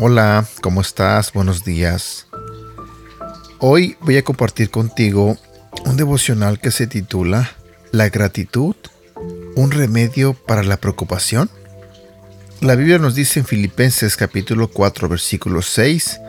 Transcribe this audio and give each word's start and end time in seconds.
Hola, 0.00 0.46
¿cómo 0.62 0.80
estás? 0.80 1.32
Buenos 1.32 1.64
días. 1.64 2.28
Hoy 3.58 3.96
voy 4.00 4.16
a 4.16 4.22
compartir 4.22 4.70
contigo 4.70 5.36
un 5.84 5.96
devocional 5.96 6.60
que 6.60 6.70
se 6.70 6.86
titula 6.86 7.50
La 7.90 8.08
gratitud, 8.08 8.76
un 9.56 9.72
remedio 9.72 10.34
para 10.34 10.62
la 10.62 10.76
preocupación. 10.76 11.50
La 12.60 12.74
Biblia 12.74 12.98
nos 12.98 13.14
dice 13.14 13.38
en 13.38 13.46
Filipenses 13.46 14.16
capítulo 14.16 14.66
4 14.68 15.08
versículo 15.08 15.62
6 15.62 16.20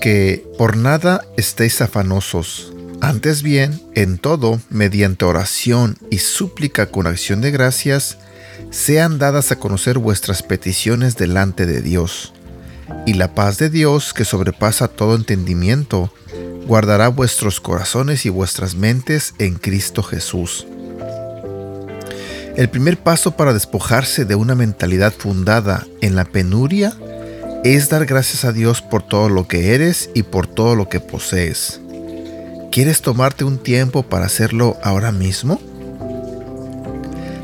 que 0.00 0.46
por 0.56 0.78
nada 0.78 1.26
estéis 1.36 1.82
afanosos, 1.82 2.72
antes 3.02 3.42
bien, 3.42 3.78
en 3.94 4.16
todo, 4.16 4.60
mediante 4.70 5.26
oración 5.26 5.98
y 6.10 6.18
súplica 6.18 6.86
con 6.86 7.06
acción 7.06 7.42
de 7.42 7.50
gracias, 7.50 8.16
sean 8.70 9.18
dadas 9.18 9.52
a 9.52 9.56
conocer 9.56 9.98
vuestras 9.98 10.42
peticiones 10.42 11.16
delante 11.16 11.66
de 11.66 11.82
Dios 11.82 12.32
y 13.06 13.14
la 13.14 13.34
paz 13.34 13.58
de 13.58 13.68
Dios, 13.68 14.14
que 14.14 14.24
sobrepasa 14.24 14.88
todo 14.88 15.16
entendimiento, 15.16 16.12
guardará 16.66 17.08
vuestros 17.08 17.60
corazones 17.60 18.24
y 18.24 18.30
vuestras 18.30 18.74
mentes 18.74 19.34
en 19.38 19.56
Cristo 19.56 20.02
Jesús. 20.02 20.66
El 22.58 22.68
primer 22.68 22.98
paso 22.98 23.36
para 23.36 23.52
despojarse 23.52 24.24
de 24.24 24.34
una 24.34 24.56
mentalidad 24.56 25.12
fundada 25.16 25.86
en 26.00 26.16
la 26.16 26.24
penuria 26.24 26.92
es 27.62 27.88
dar 27.88 28.04
gracias 28.04 28.44
a 28.44 28.50
Dios 28.50 28.82
por 28.82 29.06
todo 29.06 29.28
lo 29.28 29.46
que 29.46 29.76
eres 29.76 30.10
y 30.12 30.24
por 30.24 30.48
todo 30.48 30.74
lo 30.74 30.88
que 30.88 30.98
posees. 30.98 31.80
¿Quieres 32.72 33.00
tomarte 33.00 33.44
un 33.44 33.58
tiempo 33.58 34.02
para 34.02 34.26
hacerlo 34.26 34.76
ahora 34.82 35.12
mismo? 35.12 35.60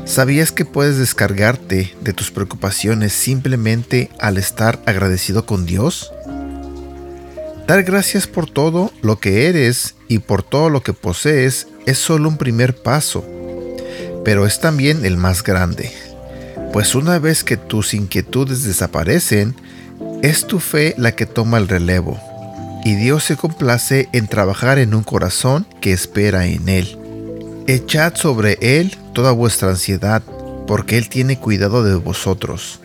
¿Sabías 0.03 0.51
que 0.51 0.65
puedes 0.65 0.97
descargarte 0.97 1.95
de 2.01 2.11
tus 2.11 2.29
preocupaciones 2.29 3.13
simplemente 3.13 4.09
al 4.19 4.35
estar 4.37 4.81
agradecido 4.85 5.45
con 5.45 5.65
Dios? 5.65 6.11
Dar 7.67 7.83
gracias 7.83 8.27
por 8.27 8.49
todo 8.49 8.91
lo 9.01 9.17
que 9.21 9.47
eres 9.47 9.95
y 10.09 10.19
por 10.19 10.43
todo 10.43 10.69
lo 10.69 10.83
que 10.83 10.91
posees 10.91 11.69
es 11.85 11.99
solo 11.99 12.27
un 12.27 12.35
primer 12.35 12.75
paso, 12.75 13.25
pero 14.25 14.45
es 14.45 14.59
también 14.59 15.05
el 15.05 15.15
más 15.15 15.43
grande, 15.43 15.91
pues 16.73 16.95
una 16.95 17.19
vez 17.19 17.43
que 17.43 17.55
tus 17.55 17.93
inquietudes 17.93 18.63
desaparecen, 18.63 19.55
es 20.23 20.45
tu 20.47 20.59
fe 20.59 20.95
la 20.97 21.13
que 21.13 21.27
toma 21.27 21.59
el 21.59 21.67
relevo, 21.67 22.19
y 22.83 22.95
Dios 22.95 23.23
se 23.23 23.37
complace 23.37 24.09
en 24.11 24.27
trabajar 24.27 24.79
en 24.79 24.93
un 24.93 25.03
corazón 25.03 25.65
que 25.79 25.93
espera 25.93 26.47
en 26.47 26.67
Él. 26.67 26.97
Echad 27.67 28.15
sobre 28.15 28.57
Él 28.61 28.97
toda 29.13 29.31
vuestra 29.31 29.69
ansiedad, 29.69 30.21
porque 30.67 30.97
Él 30.97 31.07
tiene 31.07 31.39
cuidado 31.39 31.83
de 31.83 31.95
vosotros. 31.95 32.79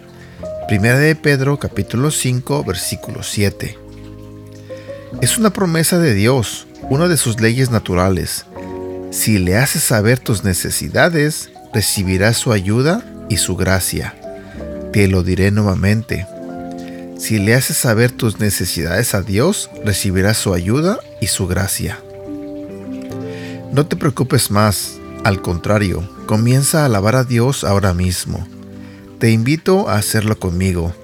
Primera 0.69 0.99
de 0.99 1.17
Pedro 1.17 1.59
capítulo 1.59 2.11
5 2.11 2.65
versículo 2.65 3.23
7. 3.23 3.77
Es 5.21 5.39
una 5.39 5.51
promesa 5.51 5.99
de 5.99 6.15
Dios, 6.15 6.67
una 6.89 7.09
de 7.09 7.17
sus 7.17 7.41
leyes 7.41 7.71
naturales. 7.71 8.45
Si 9.11 9.39
le 9.39 9.57
haces 9.57 9.83
saber 9.83 10.21
tus 10.21 10.45
necesidades, 10.45 11.51
recibirás 11.75 12.37
su 12.37 12.53
ayuda 12.53 13.03
y 13.29 13.39
su 13.39 13.57
gracia. 13.57 14.15
Te 14.93 15.09
lo 15.09 15.25
diré 15.25 15.51
nuevamente. 15.51 16.27
Si 17.19 17.39
le 17.39 17.55
haces 17.55 17.77
saber 17.77 18.13
tus 18.13 18.39
necesidades 18.39 19.15
a 19.15 19.23
Dios, 19.23 19.69
recibirás 19.85 20.37
su 20.37 20.55
ayuda 20.55 21.01
y 21.21 21.27
su 21.27 21.49
gracia. 21.49 21.99
No 23.73 23.87
te 23.87 23.97
preocupes 23.97 24.51
más, 24.51 24.93
al 25.25 25.43
contrario, 25.43 26.09
comienza 26.27 26.83
a 26.83 26.85
alabar 26.87 27.17
a 27.17 27.25
Dios 27.25 27.65
ahora 27.65 27.93
mismo. 27.93 28.47
Te 29.19 29.31
invito 29.33 29.89
a 29.89 29.97
hacerlo 29.97 30.39
conmigo. 30.39 30.95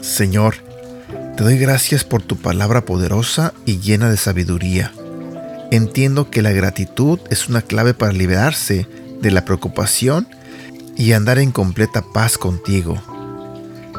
Señor, 0.00 0.54
te 1.36 1.42
doy 1.42 1.58
gracias 1.58 2.04
por 2.04 2.22
tu 2.22 2.36
palabra 2.36 2.84
poderosa 2.84 3.52
y 3.66 3.80
llena 3.80 4.10
de 4.10 4.16
sabiduría. 4.16 4.92
Entiendo 5.70 6.30
que 6.30 6.42
la 6.42 6.52
gratitud 6.52 7.20
es 7.30 7.48
una 7.48 7.62
clave 7.62 7.92
para 7.92 8.12
liberarse 8.12 8.88
de 9.20 9.30
la 9.30 9.44
preocupación 9.44 10.26
y 10.96 11.12
andar 11.12 11.38
en 11.38 11.52
completa 11.52 12.02
paz 12.02 12.38
contigo. 12.38 13.00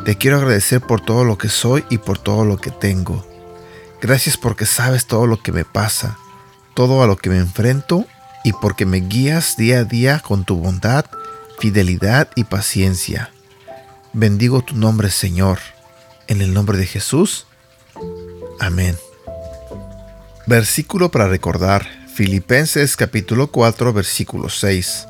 Te 0.03 0.15
quiero 0.15 0.37
agradecer 0.37 0.81
por 0.81 1.01
todo 1.01 1.23
lo 1.23 1.37
que 1.37 1.49
soy 1.49 1.85
y 1.89 1.99
por 1.99 2.17
todo 2.17 2.43
lo 2.45 2.57
que 2.57 2.71
tengo. 2.71 3.25
Gracias 4.01 4.37
porque 4.37 4.65
sabes 4.65 5.05
todo 5.05 5.27
lo 5.27 5.41
que 5.41 5.51
me 5.51 5.65
pasa, 5.65 6.17
todo 6.73 7.03
a 7.03 7.07
lo 7.07 7.17
que 7.17 7.29
me 7.29 7.37
enfrento 7.37 8.05
y 8.43 8.53
porque 8.53 8.85
me 8.85 9.01
guías 9.01 9.57
día 9.57 9.79
a 9.79 9.83
día 9.83 10.19
con 10.19 10.45
tu 10.45 10.55
bondad, 10.55 11.05
fidelidad 11.59 12.29
y 12.35 12.45
paciencia. 12.45 13.31
Bendigo 14.13 14.61
tu 14.63 14.75
nombre, 14.75 15.11
Señor. 15.11 15.59
En 16.27 16.41
el 16.41 16.53
nombre 16.53 16.77
de 16.77 16.85
Jesús. 16.85 17.45
Amén. 18.59 18.95
Versículo 20.49 21.11
para 21.11 21.27
recordar. 21.27 21.85
Filipenses 22.11 22.95
capítulo 22.95 23.51
4 23.51 23.93
versículo 23.93 24.49
6. 24.49 25.05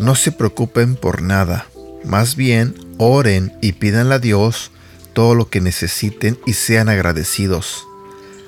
No 0.00 0.16
se 0.16 0.32
preocupen 0.32 0.96
por 0.96 1.22
nada, 1.22 1.66
más 2.02 2.34
bien 2.34 2.74
oren 2.98 3.56
y 3.60 3.74
pídanle 3.74 4.16
a 4.16 4.18
Dios 4.18 4.72
todo 5.12 5.36
lo 5.36 5.48
que 5.48 5.60
necesiten 5.60 6.36
y 6.46 6.54
sean 6.54 6.88
agradecidos. 6.88 7.86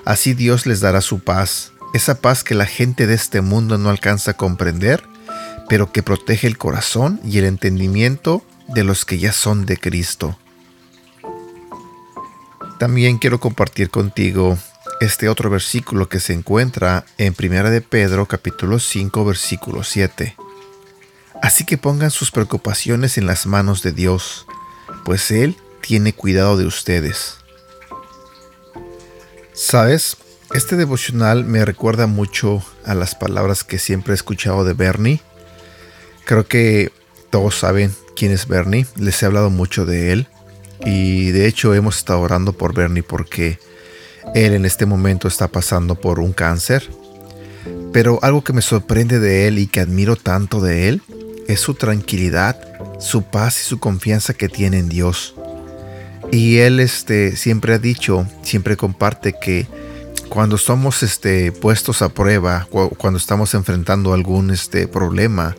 Así 0.05 0.35
Dios 0.35 0.67
les 0.67 0.81
dará 0.81 1.03
su 1.03 1.21
paz 1.21 1.71
esa 1.95 2.17
paz 2.17 2.43
que 2.43 2.57
la 2.57 2.67
gente 2.67 3.07
de 3.07 3.15
este 3.15 3.41
mundo 3.41 3.79
no 3.79 3.89
alcanza 3.89 4.33
a 4.33 4.37
comprender, 4.37 5.05
pero 5.69 5.93
que 5.93 6.03
protege 6.03 6.49
el 6.49 6.59
corazón 6.59 7.21
y 7.23 7.39
el 7.39 7.45
entendimiento 7.45 8.43
de 8.67 8.83
los 8.83 9.05
que 9.05 9.19
ya 9.19 9.33
son 9.33 9.67
de 9.67 9.77
Cristo. 9.77 10.37
También 12.81 13.19
quiero 13.19 13.39
compartir 13.39 13.91
contigo 13.91 14.59
este 15.01 15.29
otro 15.29 15.51
versículo 15.51 16.09
que 16.09 16.21
se 16.21 16.33
encuentra 16.33 17.05
en 17.19 17.35
1 17.39 17.71
de 17.71 17.81
Pedro 17.81 18.27
capítulo 18.27 18.79
5 18.79 19.25
versículo 19.25 19.85
7. 19.85 20.37
Así 21.43 21.65
que 21.65 21.79
pongan 21.79 22.11
sus 22.11 22.31
preocupaciones 22.31 23.19
en 23.19 23.27
las 23.27 23.47
manos 23.47 23.83
de 23.83 23.93
Dios, 23.93 24.47
pues 25.05 25.31
Él 25.31 25.57
tiene 25.81 26.13
cuidado 26.15 26.57
de 26.57 26.67
ustedes. 26.67 27.37
¿Sabes? 29.53 30.17
Este 30.53 30.77
devocional 30.77 31.45
me 31.45 31.65
recuerda 31.65 32.07
mucho 32.07 32.65
a 32.85 32.95
las 32.95 33.15
palabras 33.15 33.65
que 33.65 33.79
siempre 33.79 34.13
he 34.13 34.15
escuchado 34.15 34.65
de 34.65 34.73
Bernie. 34.73 35.21
Creo 36.25 36.47
que 36.47 36.93
todos 37.31 37.59
saben 37.59 37.95
quién 38.17 38.33
es 38.33 38.47
Bernie, 38.47 38.87
les 38.97 39.23
he 39.23 39.27
hablado 39.27 39.51
mucho 39.51 39.85
de 39.85 40.13
él 40.13 40.29
y 40.85 41.31
de 41.31 41.47
hecho 41.47 41.75
hemos 41.75 41.97
estado 41.97 42.21
orando 42.21 42.53
por 42.53 42.75
Bernie 42.75 43.03
porque 43.03 43.59
él 44.35 44.55
en 44.55 44.65
este 44.65 44.87
momento 44.87 45.29
está 45.29 45.49
pasando 45.49 45.95
por 45.95 46.21
un 46.21 46.33
cáncer. 46.33 46.89
Pero 47.93 48.19
algo 48.23 48.43
que 48.43 48.53
me 48.53 48.63
sorprende 48.63 49.21
de 49.21 49.47
él 49.47 49.59
y 49.59 49.67
que 49.67 49.81
admiro 49.81 50.17
tanto 50.17 50.61
de 50.61 50.89
él 50.89 51.03
es 51.47 51.61
su 51.61 51.75
tranquilidad, 51.75 52.59
su 52.99 53.23
paz 53.23 53.61
y 53.61 53.65
su 53.65 53.79
confianza 53.79 54.35
que 54.35 54.49
tiene 54.49 54.79
en 54.79 54.89
Dios. 54.89 55.35
Y 56.33 56.59
él 56.59 56.81
este, 56.81 57.37
siempre 57.37 57.75
ha 57.75 57.79
dicho, 57.79 58.27
siempre 58.43 58.77
comparte 58.77 59.35
que 59.41 59.69
cuando 60.29 60.57
estamos 60.57 61.03
este, 61.03 61.53
puestos 61.53 62.03
a 62.03 62.09
prueba, 62.09 62.67
cuando 62.99 63.19
estamos 63.19 63.55
enfrentando 63.55 64.13
algún 64.13 64.51
este, 64.51 64.89
problema, 64.89 65.55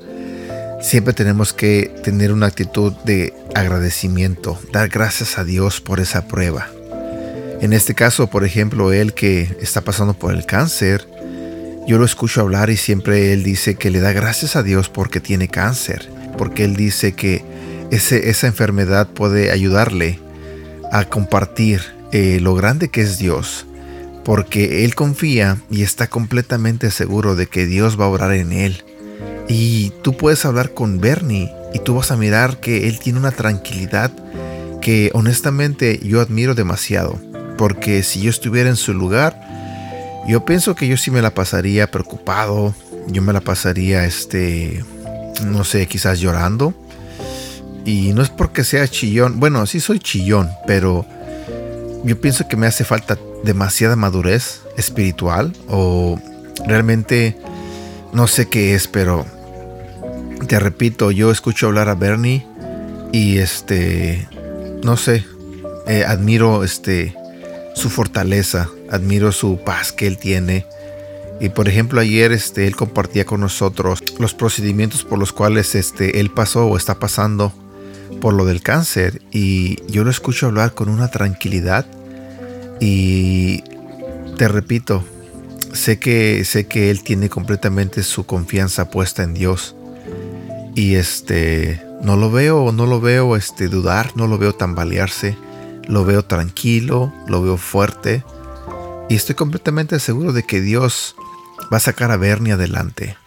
siempre 0.81 1.13
tenemos 1.13 1.53
que 1.53 1.95
tener 2.03 2.33
una 2.33 2.47
actitud 2.47 2.91
de 3.05 3.33
agradecimiento, 3.53 4.59
dar 4.73 4.89
gracias 4.89 5.37
a 5.37 5.45
Dios 5.45 5.79
por 5.79 5.99
esa 5.99 6.27
prueba. 6.27 6.67
En 7.65 7.73
este 7.73 7.95
caso, 7.95 8.27
por 8.27 8.45
ejemplo, 8.45 8.93
él 8.93 9.15
que 9.15 9.57
está 9.59 9.81
pasando 9.81 10.13
por 10.13 10.35
el 10.35 10.45
cáncer, 10.45 11.09
yo 11.87 11.97
lo 11.97 12.05
escucho 12.05 12.41
hablar 12.41 12.69
y 12.69 12.77
siempre 12.77 13.33
él 13.33 13.41
dice 13.41 13.73
que 13.73 13.89
le 13.89 14.01
da 14.01 14.11
gracias 14.11 14.55
a 14.55 14.61
Dios 14.61 14.87
porque 14.87 15.19
tiene 15.19 15.47
cáncer, 15.47 16.07
porque 16.37 16.63
él 16.63 16.75
dice 16.75 17.13
que 17.13 17.43
esa 17.89 18.45
enfermedad 18.45 19.07
puede 19.07 19.49
ayudarle 19.49 20.19
a 20.91 21.05
compartir 21.05 21.81
eh, 22.11 22.37
lo 22.39 22.53
grande 22.53 22.89
que 22.89 23.01
es 23.01 23.17
Dios 23.17 23.65
porque 24.23 24.85
él 24.85 24.93
confía 24.93 25.57
y 25.71 25.81
está 25.81 26.05
completamente 26.05 26.91
seguro 26.91 27.35
de 27.35 27.47
que 27.47 27.65
Dios 27.65 27.99
va 27.99 28.05
a 28.05 28.09
orar 28.09 28.33
en 28.33 28.51
él. 28.51 28.83
Y 29.47 29.91
tú 30.03 30.15
puedes 30.15 30.45
hablar 30.45 30.75
con 30.75 30.99
Bernie 30.99 31.51
y 31.73 31.79
tú 31.79 31.95
vas 31.95 32.11
a 32.11 32.15
mirar 32.15 32.59
que 32.59 32.87
él 32.87 32.99
tiene 32.99 33.17
una 33.17 33.31
tranquilidad 33.31 34.11
que 34.83 35.09
honestamente 35.15 35.99
yo 36.03 36.21
admiro 36.21 36.53
demasiado. 36.53 37.19
Porque 37.57 38.03
si 38.03 38.21
yo 38.21 38.29
estuviera 38.29 38.69
en 38.69 38.75
su 38.75 38.93
lugar, 38.93 39.39
yo 40.27 40.45
pienso 40.45 40.75
que 40.75 40.87
yo 40.87 40.97
sí 40.97 41.11
me 41.11 41.21
la 41.21 41.33
pasaría 41.33 41.89
preocupado, 41.91 42.73
yo 43.07 43.21
me 43.21 43.33
la 43.33 43.41
pasaría, 43.41 44.05
este, 44.05 44.83
no 45.45 45.63
sé, 45.63 45.87
quizás 45.87 46.19
llorando. 46.19 46.73
Y 47.85 48.13
no 48.13 48.23
es 48.23 48.29
porque 48.29 48.63
sea 48.63 48.87
chillón, 48.87 49.39
bueno, 49.39 49.65
sí 49.67 49.79
soy 49.79 49.99
chillón, 49.99 50.49
pero 50.65 51.05
yo 52.03 52.19
pienso 52.19 52.47
que 52.47 52.57
me 52.57 52.65
hace 52.65 52.83
falta 52.83 53.17
demasiada 53.43 53.95
madurez 53.95 54.61
espiritual 54.75 55.53
o 55.67 56.19
realmente 56.65 57.37
no 58.11 58.27
sé 58.27 58.47
qué 58.47 58.73
es, 58.73 58.87
pero 58.87 59.25
te 60.47 60.59
repito, 60.59 61.11
yo 61.11 61.31
escucho 61.31 61.67
hablar 61.67 61.89
a 61.89 61.95
Bernie 61.95 62.45
y 63.11 63.37
este, 63.37 64.27
no 64.83 64.97
sé, 64.97 65.25
eh, 65.87 66.03
admiro 66.07 66.63
este 66.63 67.15
su 67.75 67.89
fortaleza, 67.89 68.69
admiro 68.89 69.31
su 69.31 69.59
paz 69.59 69.91
que 69.91 70.07
él 70.07 70.17
tiene. 70.17 70.65
Y 71.39 71.49
por 71.49 71.67
ejemplo 71.67 71.99
ayer 71.99 72.31
este, 72.31 72.65
él 72.65 72.75
compartía 72.75 73.25
con 73.25 73.41
nosotros 73.41 74.01
los 74.17 74.33
procedimientos 74.33 75.03
por 75.03 75.19
los 75.19 75.33
cuales 75.33 75.75
este, 75.75 76.19
él 76.21 76.31
pasó 76.31 76.65
o 76.65 76.77
está 76.77 76.97
pasando 76.97 77.53
por 78.21 78.33
lo 78.33 78.45
del 78.45 78.61
cáncer. 78.61 79.21
Y 79.31 79.77
yo 79.91 80.03
lo 80.03 80.09
escucho 80.09 80.47
hablar 80.47 80.73
con 80.73 80.89
una 80.89 81.09
tranquilidad. 81.09 81.85
Y 82.79 83.63
te 84.37 84.47
repito, 84.47 85.03
sé 85.73 85.99
que, 85.99 86.43
sé 86.45 86.67
que 86.67 86.89
él 86.89 87.03
tiene 87.03 87.29
completamente 87.29 88.03
su 88.03 88.25
confianza 88.25 88.89
puesta 88.89 89.23
en 89.23 89.33
Dios. 89.33 89.75
Y 90.73 90.95
este, 90.95 91.81
no 92.01 92.15
lo 92.15 92.31
veo, 92.31 92.71
no 92.71 92.85
lo 92.85 93.01
veo 93.01 93.35
este, 93.35 93.67
dudar, 93.67 94.11
no 94.15 94.27
lo 94.27 94.37
veo 94.37 94.53
tambalearse. 94.53 95.37
Lo 95.87 96.05
veo 96.05 96.23
tranquilo, 96.23 97.13
lo 97.27 97.41
veo 97.41 97.57
fuerte. 97.57 98.23
Y 99.09 99.15
estoy 99.15 99.35
completamente 99.35 99.99
seguro 99.99 100.33
de 100.33 100.43
que 100.43 100.61
Dios 100.61 101.15
va 101.71 101.77
a 101.77 101.81
sacar 101.81 102.11
a 102.11 102.17
Bernie 102.17 102.53
adelante. 102.53 103.17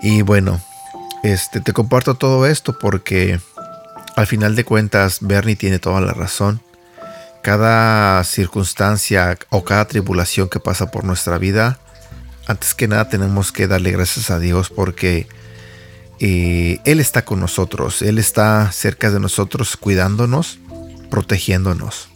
Y 0.00 0.22
bueno, 0.22 0.60
este, 1.22 1.60
te 1.60 1.72
comparto 1.72 2.14
todo 2.14 2.46
esto 2.46 2.78
porque 2.78 3.40
al 4.16 4.26
final 4.26 4.54
de 4.54 4.64
cuentas 4.64 5.18
Bernie 5.20 5.56
tiene 5.56 5.78
toda 5.78 6.00
la 6.00 6.12
razón. 6.12 6.60
Cada 7.42 8.22
circunstancia 8.24 9.38
o 9.50 9.64
cada 9.64 9.86
tribulación 9.86 10.48
que 10.48 10.60
pasa 10.60 10.90
por 10.90 11.04
nuestra 11.04 11.38
vida, 11.38 11.78
antes 12.46 12.74
que 12.74 12.88
nada 12.88 13.08
tenemos 13.08 13.52
que 13.52 13.66
darle 13.66 13.90
gracias 13.90 14.30
a 14.30 14.38
Dios 14.38 14.70
porque 14.70 15.26
eh, 16.20 16.78
Él 16.84 17.00
está 17.00 17.24
con 17.24 17.40
nosotros, 17.40 18.02
Él 18.02 18.18
está 18.18 18.70
cerca 18.72 19.10
de 19.10 19.20
nosotros 19.20 19.76
cuidándonos, 19.76 20.58
protegiéndonos. 21.14 22.08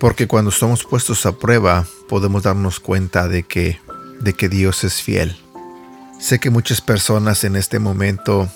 Porque 0.00 0.26
cuando 0.26 0.50
estamos 0.50 0.84
puestos 0.84 1.26
a 1.26 1.32
prueba 1.32 1.84
podemos 2.08 2.42
darnos 2.42 2.80
cuenta 2.80 3.28
de 3.28 3.42
que, 3.42 3.78
de 4.20 4.32
que 4.32 4.48
Dios 4.48 4.84
es 4.84 5.02
fiel. 5.02 5.36
Sé 6.18 6.40
que 6.40 6.48
muchas 6.48 6.80
personas 6.80 7.44
en 7.44 7.56
este 7.56 7.78
momento 7.78 8.48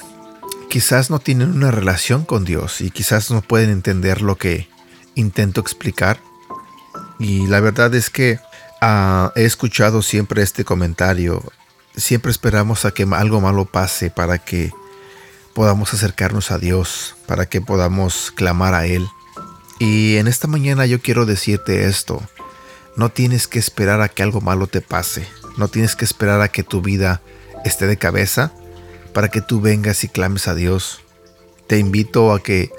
quizás 0.70 1.11
no 1.11 1.19
tienen 1.19 1.50
una 1.50 1.70
relación 1.70 2.25
con 2.25 2.46
Dios 2.46 2.81
y 2.81 2.90
quizás 2.90 3.31
no 3.31 3.43
pueden 3.43 3.69
entender 3.69 4.23
lo 4.23 4.37
que 4.37 4.67
intento 5.14 5.61
explicar. 5.61 6.20
Y 7.19 7.46
la 7.46 7.61
verdad 7.61 7.94
es 7.94 8.08
que 8.08 8.40
ah, 8.81 9.31
he 9.37 9.44
escuchado 9.44 10.00
siempre 10.00 10.43
este 10.43 10.64
comentario. 10.64 11.43
Siempre 11.94 12.31
esperamos 12.31 12.87
a 12.87 12.93
que 12.93 13.02
algo 13.12 13.43
malo 13.43 13.67
pase 13.67 14.08
para 14.08 14.38
que 14.38 14.73
podamos 15.55 15.93
acercarnos 15.93 16.50
a 16.50 16.58
Dios, 16.58 17.14
para 17.26 17.44
que 17.44 17.61
podamos 17.61 18.32
clamar 18.34 18.73
a 18.73 18.87
Él. 18.87 19.06
Y 19.78 20.17
en 20.17 20.26
esta 20.26 20.46
mañana 20.46 20.87
yo 20.87 21.00
quiero 21.00 21.26
decirte 21.26 21.87
esto. 21.87 22.23
No 22.96 23.11
tienes 23.11 23.46
que 23.46 23.58
esperar 23.58 24.00
a 24.00 24.08
que 24.08 24.23
algo 24.23 24.40
malo 24.40 24.67
te 24.67 24.81
pase. 24.81 25.26
No 25.58 25.69
tienes 25.69 25.96
que 25.96 26.05
esperar 26.05 26.40
a 26.40 26.49
que 26.49 26.62
tu 26.62 26.81
vida 26.81 27.20
esté 27.64 27.87
de 27.87 27.99
cabeza 27.99 28.52
para 29.12 29.28
que 29.28 29.40
tú 29.40 29.61
vengas 29.61 30.05
y 30.05 30.08
clames 30.08 30.49
a 30.49 30.55
Dios. 30.55 31.00
Te 31.67 31.78
invito 31.78 32.32
a 32.32 32.43
que 32.43 32.70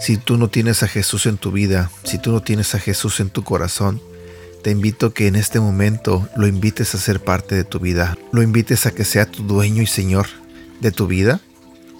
si 0.00 0.16
tú 0.16 0.36
no 0.36 0.48
tienes 0.48 0.82
a 0.82 0.88
Jesús 0.88 1.26
en 1.26 1.38
tu 1.38 1.52
vida, 1.52 1.90
si 2.02 2.18
tú 2.18 2.32
no 2.32 2.42
tienes 2.42 2.74
a 2.74 2.78
Jesús 2.78 3.20
en 3.20 3.30
tu 3.30 3.44
corazón, 3.44 4.02
te 4.62 4.70
invito 4.70 5.12
que 5.12 5.26
en 5.26 5.36
este 5.36 5.60
momento 5.60 6.28
lo 6.36 6.46
invites 6.46 6.94
a 6.94 6.98
ser 6.98 7.20
parte 7.20 7.54
de 7.54 7.64
tu 7.64 7.78
vida, 7.78 8.16
lo 8.32 8.42
invites 8.42 8.86
a 8.86 8.92
que 8.92 9.04
sea 9.04 9.26
tu 9.26 9.42
dueño 9.42 9.82
y 9.82 9.86
Señor 9.86 10.26
de 10.80 10.92
tu 10.92 11.06
vida. 11.06 11.40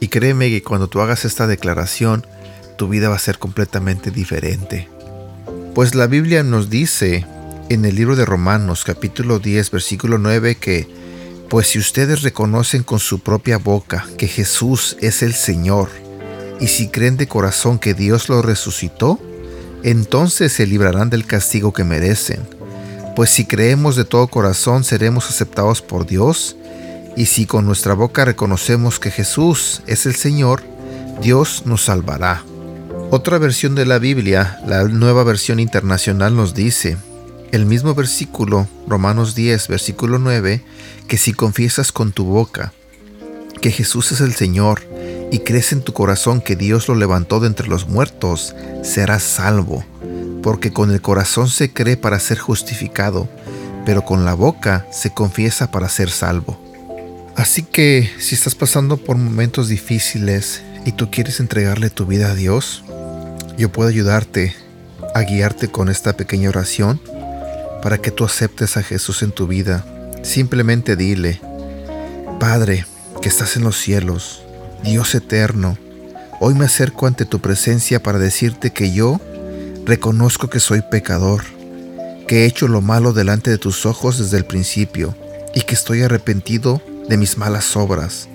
Y 0.00 0.08
créeme 0.08 0.48
que 0.48 0.62
cuando 0.62 0.88
tú 0.88 1.00
hagas 1.00 1.24
esta 1.24 1.46
declaración, 1.46 2.26
tu 2.72 2.88
vida 2.88 3.08
va 3.08 3.16
a 3.16 3.20
ser 3.20 3.38
completamente 3.38 4.10
diferente. 4.10 4.88
Pues 5.74 5.94
la 5.94 6.06
Biblia 6.06 6.42
nos 6.42 6.70
dice 6.70 7.26
en 7.68 7.84
el 7.84 7.94
libro 7.94 8.16
de 8.16 8.24
Romanos 8.24 8.84
capítulo 8.84 9.38
10 9.38 9.70
versículo 9.70 10.18
9 10.18 10.56
que 10.56 10.88
pues 11.48 11.68
si 11.68 11.78
ustedes 11.78 12.22
reconocen 12.22 12.82
con 12.82 12.98
su 12.98 13.20
propia 13.20 13.58
boca 13.58 14.06
que 14.16 14.26
Jesús 14.26 14.96
es 15.00 15.22
el 15.22 15.34
Señor, 15.34 15.90
y 16.60 16.68
si 16.68 16.88
creen 16.88 17.16
de 17.16 17.28
corazón 17.28 17.78
que 17.78 17.92
Dios 17.92 18.28
lo 18.28 18.40
resucitó, 18.40 19.20
entonces 19.82 20.52
se 20.52 20.66
librarán 20.66 21.10
del 21.10 21.26
castigo 21.26 21.72
que 21.72 21.84
merecen. 21.84 22.40
Pues 23.16 23.30
si 23.30 23.44
creemos 23.44 23.96
de 23.96 24.04
todo 24.04 24.28
corazón 24.28 24.84
seremos 24.84 25.28
aceptados 25.28 25.82
por 25.82 26.06
Dios, 26.06 26.56
y 27.16 27.26
si 27.26 27.46
con 27.46 27.66
nuestra 27.66 27.94
boca 27.94 28.24
reconocemos 28.24 28.98
que 28.98 29.10
Jesús 29.10 29.82
es 29.86 30.06
el 30.06 30.14
Señor, 30.14 30.62
Dios 31.20 31.64
nos 31.66 31.82
salvará. 31.84 32.44
Otra 33.14 33.36
versión 33.36 33.74
de 33.74 33.84
la 33.84 33.98
Biblia, 33.98 34.58
la 34.66 34.84
nueva 34.84 35.22
versión 35.22 35.60
internacional, 35.60 36.34
nos 36.34 36.54
dice, 36.54 36.96
el 37.50 37.66
mismo 37.66 37.94
versículo, 37.94 38.66
Romanos 38.88 39.34
10, 39.34 39.68
versículo 39.68 40.18
9, 40.18 40.64
que 41.08 41.18
si 41.18 41.34
confiesas 41.34 41.92
con 41.92 42.12
tu 42.12 42.24
boca 42.24 42.72
que 43.60 43.70
Jesús 43.70 44.12
es 44.12 44.22
el 44.22 44.34
Señor 44.34 44.80
y 45.30 45.40
crees 45.40 45.72
en 45.72 45.82
tu 45.82 45.92
corazón 45.92 46.40
que 46.40 46.56
Dios 46.56 46.88
lo 46.88 46.94
levantó 46.94 47.38
de 47.38 47.48
entre 47.48 47.68
los 47.68 47.86
muertos, 47.86 48.54
serás 48.82 49.22
salvo, 49.22 49.84
porque 50.42 50.72
con 50.72 50.90
el 50.90 51.02
corazón 51.02 51.50
se 51.50 51.70
cree 51.70 51.98
para 51.98 52.18
ser 52.18 52.38
justificado, 52.38 53.28
pero 53.84 54.06
con 54.06 54.24
la 54.24 54.32
boca 54.32 54.86
se 54.90 55.12
confiesa 55.12 55.70
para 55.70 55.90
ser 55.90 56.08
salvo. 56.08 56.58
Así 57.36 57.62
que 57.62 58.10
si 58.18 58.34
estás 58.34 58.54
pasando 58.54 58.96
por 58.96 59.18
momentos 59.18 59.68
difíciles 59.68 60.62
y 60.86 60.92
tú 60.92 61.10
quieres 61.10 61.40
entregarle 61.40 61.90
tu 61.90 62.06
vida 62.06 62.30
a 62.30 62.34
Dios, 62.34 62.82
yo 63.58 63.70
puedo 63.70 63.88
ayudarte 63.88 64.54
a 65.14 65.22
guiarte 65.22 65.68
con 65.68 65.88
esta 65.88 66.16
pequeña 66.16 66.48
oración 66.48 67.00
para 67.82 67.98
que 67.98 68.10
tú 68.10 68.24
aceptes 68.24 68.76
a 68.76 68.82
Jesús 68.82 69.22
en 69.22 69.32
tu 69.32 69.46
vida. 69.46 69.84
Simplemente 70.22 70.96
dile, 70.96 71.40
Padre, 72.38 72.86
que 73.20 73.28
estás 73.28 73.56
en 73.56 73.64
los 73.64 73.78
cielos, 73.78 74.42
Dios 74.82 75.14
eterno, 75.14 75.76
hoy 76.40 76.54
me 76.54 76.64
acerco 76.64 77.06
ante 77.06 77.24
tu 77.24 77.40
presencia 77.40 78.02
para 78.02 78.18
decirte 78.18 78.72
que 78.72 78.92
yo 78.92 79.20
reconozco 79.84 80.48
que 80.48 80.60
soy 80.60 80.82
pecador, 80.82 81.42
que 82.26 82.42
he 82.42 82.46
hecho 82.46 82.68
lo 82.68 82.80
malo 82.80 83.12
delante 83.12 83.50
de 83.50 83.58
tus 83.58 83.84
ojos 83.84 84.18
desde 84.18 84.38
el 84.38 84.44
principio 84.44 85.14
y 85.54 85.62
que 85.62 85.74
estoy 85.74 86.02
arrepentido 86.02 86.80
de 87.08 87.16
mis 87.16 87.36
malas 87.36 87.76
obras. 87.76 88.28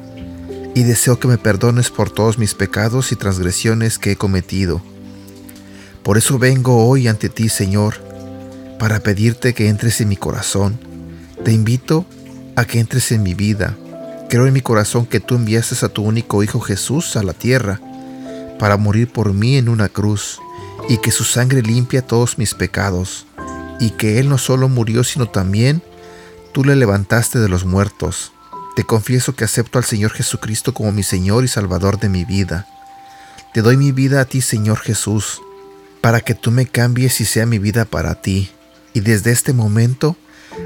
Y 0.75 0.83
deseo 0.83 1.19
que 1.19 1.27
me 1.27 1.37
perdones 1.37 1.89
por 1.89 2.11
todos 2.11 2.37
mis 2.37 2.53
pecados 2.53 3.11
y 3.11 3.15
transgresiones 3.15 3.97
que 3.97 4.11
he 4.11 4.15
cometido. 4.15 4.81
Por 6.07 6.17
eso 6.17 6.39
vengo 6.39 6.87
hoy 6.87 7.09
ante 7.09 7.27
ti, 7.27 7.49
Señor, 7.49 7.95
para 8.79 9.01
pedirte 9.01 9.53
que 9.53 9.67
entres 9.67 9.99
en 9.99 10.07
mi 10.07 10.15
corazón. 10.15 10.79
Te 11.43 11.51
invito 11.51 12.05
a 12.55 12.63
que 12.63 12.79
entres 12.79 13.11
en 13.11 13.23
mi 13.23 13.33
vida. 13.33 13.75
Creo 14.29 14.47
en 14.47 14.53
mi 14.53 14.61
corazón 14.61 15.05
que 15.05 15.19
tú 15.19 15.35
enviaste 15.35 15.85
a 15.85 15.89
tu 15.89 16.03
único 16.03 16.43
Hijo 16.43 16.61
Jesús 16.61 17.17
a 17.17 17.23
la 17.23 17.33
tierra 17.33 17.81
para 18.57 18.77
morir 18.77 19.11
por 19.11 19.33
mí 19.33 19.57
en 19.57 19.67
una 19.67 19.89
cruz 19.89 20.39
y 20.87 20.99
que 20.99 21.11
su 21.11 21.25
sangre 21.25 21.61
limpia 21.61 22.01
todos 22.01 22.37
mis 22.37 22.53
pecados 22.53 23.25
y 23.81 23.89
que 23.89 24.17
Él 24.17 24.29
no 24.29 24.37
solo 24.37 24.69
murió 24.69 25.03
sino 25.03 25.27
también 25.27 25.81
tú 26.53 26.63
le 26.63 26.77
levantaste 26.77 27.37
de 27.37 27.49
los 27.49 27.65
muertos. 27.65 28.31
Te 28.77 28.85
confieso 28.85 29.35
que 29.35 29.43
acepto 29.43 29.77
al 29.77 29.83
Señor 29.83 30.11
Jesucristo 30.11 30.73
como 30.73 30.93
mi 30.93 31.03
Señor 31.03 31.43
y 31.43 31.49
Salvador 31.49 31.99
de 31.99 32.07
mi 32.07 32.23
vida. 32.23 32.65
Te 33.53 33.61
doy 33.61 33.75
mi 33.75 33.91
vida 33.91 34.21
a 34.21 34.25
ti, 34.25 34.39
Señor 34.39 34.77
Jesús, 34.77 35.41
para 36.01 36.21
que 36.21 36.35
tú 36.35 36.51
me 36.51 36.65
cambies 36.65 37.21
y 37.21 37.25
sea 37.25 37.45
mi 37.45 37.59
vida 37.59 37.85
para 37.85 38.21
ti 38.21 38.49
y 38.97 38.99
desde 38.99 39.31
este 39.31 39.53
momento, 39.53 40.17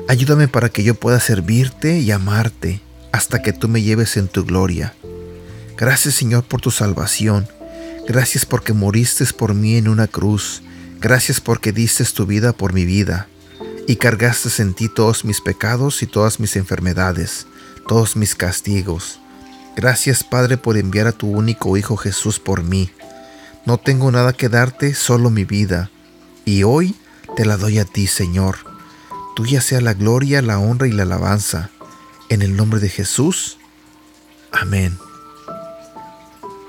ayúdame 0.07 0.47
para 0.47 0.69
que 0.69 0.83
yo 0.83 0.95
pueda 0.95 1.19
servirte 1.19 1.99
y 1.99 2.11
amarte 2.11 2.79
hasta 3.11 3.41
que 3.41 3.51
tú 3.51 3.67
me 3.67 3.81
lleves 3.81 4.15
en 4.15 4.29
tu 4.29 4.45
gloria. 4.45 4.93
Gracias 5.75 6.15
Señor 6.15 6.45
por 6.45 6.61
tu 6.61 6.71
salvación. 6.71 7.45
Gracias 8.07 8.45
porque 8.45 8.71
moriste 8.71 9.25
por 9.37 9.53
mí 9.53 9.75
en 9.75 9.89
una 9.89 10.07
cruz. 10.07 10.61
Gracias 11.01 11.41
porque 11.41 11.73
diste 11.73 12.05
tu 12.05 12.25
vida 12.25 12.53
por 12.53 12.71
mi 12.71 12.85
vida 12.85 13.27
y 13.85 13.97
cargaste 13.97 14.61
en 14.61 14.73
ti 14.75 14.87
todos 14.87 15.25
mis 15.25 15.41
pecados 15.41 16.01
y 16.01 16.07
todas 16.07 16.39
mis 16.39 16.55
enfermedades, 16.55 17.47
todos 17.85 18.15
mis 18.15 18.33
castigos. 18.33 19.19
Gracias 19.75 20.23
Padre 20.23 20.55
por 20.55 20.77
enviar 20.77 21.07
a 21.07 21.11
tu 21.11 21.29
único 21.29 21.75
Hijo 21.75 21.97
Jesús 21.97 22.39
por 22.39 22.63
mí. 22.63 22.91
No 23.65 23.77
tengo 23.77 24.11
nada 24.11 24.33
que 24.33 24.49
darte, 24.49 24.93
solo 24.95 25.29
mi 25.29 25.45
vida. 25.45 25.91
Y 26.45 26.63
hoy 26.63 26.95
te 27.35 27.45
la 27.45 27.57
doy 27.57 27.79
a 27.79 27.85
ti, 27.85 28.07
Señor. 28.07 28.57
Tuya 29.35 29.61
sea 29.61 29.81
la 29.81 29.93
gloria, 29.93 30.41
la 30.41 30.59
honra 30.59 30.87
y 30.87 30.91
la 30.91 31.03
alabanza. 31.03 31.69
En 32.29 32.41
el 32.41 32.55
nombre 32.55 32.79
de 32.79 32.89
Jesús. 32.89 33.57
Amén. 34.51 34.97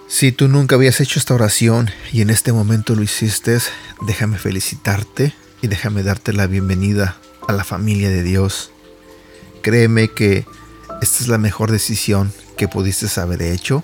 Si 0.09 0.31
tú 0.31 0.49
nunca 0.49 0.75
habías 0.75 1.01
hecho 1.01 1.19
esta 1.19 1.35
oración 1.35 1.91
y 2.13 2.21
en 2.21 2.29
este 2.29 2.53
momento 2.53 2.95
lo 2.95 3.03
hiciste, 3.03 3.59
déjame 4.07 4.37
felicitarte 4.37 5.35
y 5.63 5.69
déjame 5.69 6.03
darte 6.03 6.35
la 6.35 6.47
bienvenida 6.47 7.17
a 7.49 7.53
la 7.53 7.65
familia 7.65 8.11
de 8.11 8.23
Dios. 8.23 8.71
Créeme 9.63 10.09
que 10.09 10.45
esta 11.01 11.23
es 11.23 11.29
la 11.29 11.39
mejor 11.39 11.73
decisión 11.73 12.33
que 12.59 12.69
pudiste 12.69 13.09
haber 13.19 13.41
hecho. 13.41 13.83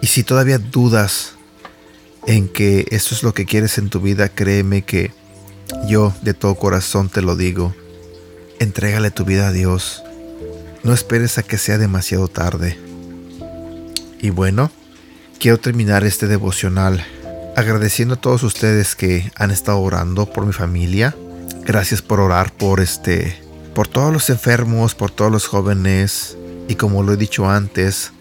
Y 0.00 0.06
si 0.06 0.22
todavía 0.22 0.58
dudas 0.58 1.34
en 2.26 2.48
que 2.48 2.86
esto 2.90 3.14
es 3.14 3.22
lo 3.22 3.34
que 3.34 3.46
quieres 3.46 3.78
en 3.78 3.90
tu 3.90 4.00
vida, 4.00 4.28
créeme 4.28 4.82
que 4.82 5.12
yo 5.86 6.12
de 6.22 6.34
todo 6.34 6.54
corazón 6.54 7.08
te 7.08 7.22
lo 7.22 7.36
digo. 7.36 7.74
Entrégale 8.58 9.10
tu 9.10 9.24
vida 9.24 9.48
a 9.48 9.52
Dios. 9.52 10.02
No 10.82 10.92
esperes 10.92 11.38
a 11.38 11.42
que 11.42 11.58
sea 11.58 11.78
demasiado 11.78 12.28
tarde. 12.28 12.78
Y 14.20 14.30
bueno, 14.30 14.70
quiero 15.38 15.58
terminar 15.58 16.04
este 16.04 16.26
devocional 16.26 17.04
agradeciendo 17.56 18.14
a 18.14 18.20
todos 18.20 18.42
ustedes 18.42 18.94
que 18.94 19.30
han 19.34 19.50
estado 19.50 19.80
orando 19.80 20.26
por 20.26 20.46
mi 20.46 20.52
familia. 20.52 21.16
Gracias 21.64 22.02
por 22.02 22.20
orar 22.20 22.52
por 22.52 22.80
este 22.80 23.40
por 23.74 23.86
todos 23.86 24.12
los 24.12 24.28
enfermos, 24.30 24.94
por 24.94 25.10
todos 25.10 25.30
los 25.30 25.46
jóvenes 25.46 26.36
y 26.68 26.74
como 26.74 27.02
lo 27.02 27.12
he 27.12 27.16
dicho 27.16 27.48
antes, 27.48 28.12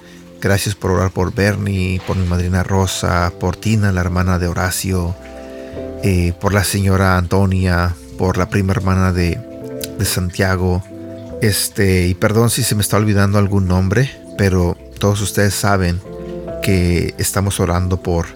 gracias 0.42 0.76
por 0.76 0.92
orar 0.92 1.12
por 1.12 1.34
Bernie, 1.34 2.02
por 2.06 2.18
mi 2.18 2.28
madrina 2.28 2.64
Rosa, 2.64 3.32
por 3.40 3.56
Tina, 3.56 3.92
la 3.92 4.02
hermana 4.02 4.40
de 4.40 4.48
Horacio, 4.48 5.16
eh, 6.04 6.34
por 6.40 6.54
la 6.54 6.64
señora 6.64 7.18
Antonia, 7.18 7.96
por 8.18 8.38
la 8.38 8.50
prima 8.50 8.72
hermana 8.72 9.12
de, 9.12 9.40
de 9.98 10.06
Santiago. 10.06 10.84
Este, 11.42 12.08
y 12.08 12.14
perdón 12.14 12.50
si 12.50 12.64
se 12.64 12.76
me 12.76 12.82
está 12.82 12.98
olvidando 12.98 13.38
algún 13.38 13.68
nombre, 13.68 14.10
pero 14.38 14.78
todos 15.00 15.22
ustedes 15.22 15.54
saben 15.54 16.02
que 16.62 17.14
estamos 17.18 17.60
orando 17.60 18.02
por, 18.02 18.28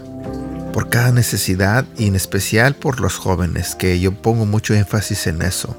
por 0.71 0.89
cada 0.89 1.11
necesidad 1.11 1.85
y 1.97 2.07
en 2.07 2.15
especial 2.15 2.75
por 2.75 2.99
los 2.99 3.15
jóvenes, 3.17 3.75
que 3.75 3.99
yo 3.99 4.13
pongo 4.13 4.45
mucho 4.45 4.73
énfasis 4.73 5.27
en 5.27 5.41
eso. 5.41 5.75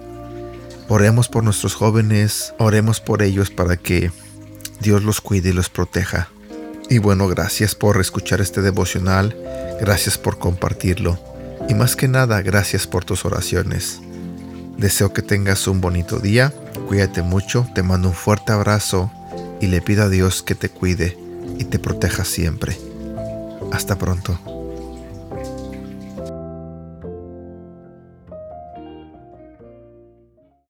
Oremos 0.89 1.29
por 1.29 1.45
nuestros 1.45 1.75
jóvenes, 1.75 2.55
oremos 2.59 3.01
por 3.01 3.23
ellos 3.23 3.51
para 3.51 3.77
que 3.77 4.11
Dios 4.85 5.03
los 5.03 5.23
cuide 5.23 5.49
y 5.49 5.53
los 5.55 5.71
proteja. 5.71 6.29
Y 6.91 6.99
bueno, 6.99 7.27
gracias 7.27 7.75
por 7.75 7.99
escuchar 8.01 8.43
este 8.43 8.61
devocional, 8.61 9.35
gracias 9.81 10.19
por 10.19 10.39
compartirlo 10.39 11.19
y 11.71 11.75
más 11.75 11.97
que 11.97 12.07
nada, 12.07 12.43
gracias 12.43 12.87
por 12.87 13.07
tus 13.07 13.25
oraciones. 13.25 14.01
Deseo 14.77 15.15
que 15.15 15.23
tengas 15.23 15.67
un 15.67 15.81
bonito 15.81 16.19
día, 16.19 16.53
cuídate 16.87 17.23
mucho, 17.23 17.67
te 17.75 17.83
mando 17.83 18.09
un 18.09 18.15
fuerte 18.15 18.53
abrazo 18.53 19.11
y 19.61 19.69
le 19.69 19.81
pido 19.81 20.05
a 20.05 20.11
Dios 20.11 20.43
que 20.43 20.55
te 20.55 20.69
cuide 20.69 21.17
y 21.59 21.65
te 21.65 21.79
proteja 21.79 22.27
siempre. 22.27 22.79
Hasta 23.73 23.97
pronto. 23.97 24.54